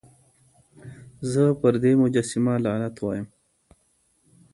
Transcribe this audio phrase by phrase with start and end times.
[1.31, 3.27] زه پر دې مجسمه لعنت وايم.